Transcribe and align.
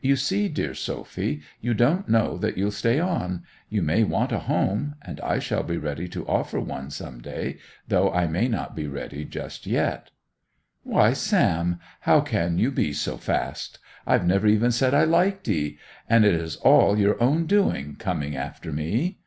'You 0.00 0.14
see, 0.14 0.48
dear 0.48 0.72
Sophy, 0.72 1.42
you 1.60 1.74
don't 1.74 2.08
know 2.08 2.38
that 2.38 2.56
you'll 2.56 2.70
stay 2.70 3.00
on; 3.00 3.42
you 3.68 3.82
may 3.82 4.04
want 4.04 4.30
a 4.30 4.38
home; 4.38 4.94
and 5.02 5.20
I 5.20 5.40
shall 5.40 5.64
be 5.64 5.76
ready 5.78 6.06
to 6.10 6.24
offer 6.28 6.60
one 6.60 6.90
some 6.90 7.20
day, 7.20 7.58
though 7.88 8.08
I 8.12 8.28
may 8.28 8.46
not 8.46 8.76
be 8.76 8.86
ready 8.86 9.24
just 9.24 9.66
yet. 9.66 10.12
'Why, 10.84 11.12
Sam, 11.12 11.80
how 12.02 12.20
can 12.20 12.56
you 12.56 12.70
be 12.70 12.92
so 12.92 13.16
fast! 13.16 13.80
I've 14.06 14.24
never 14.24 14.46
even 14.46 14.70
said 14.70 14.94
I 14.94 15.02
liked 15.02 15.48
'ee; 15.48 15.76
and 16.08 16.24
it 16.24 16.34
is 16.34 16.54
all 16.54 16.96
your 16.96 17.20
own 17.20 17.46
doing, 17.46 17.96
coming 17.96 18.36
after 18.36 18.72
me! 18.72 19.18